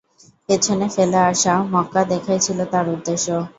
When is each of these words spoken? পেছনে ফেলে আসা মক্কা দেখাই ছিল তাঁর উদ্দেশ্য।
পেছনে 0.49 0.87
ফেলে 0.95 1.19
আসা 1.29 1.53
মক্কা 1.73 2.01
দেখাই 2.11 2.39
ছিল 2.45 2.59
তাঁর 2.71 2.85
উদ্দেশ্য। 2.95 3.27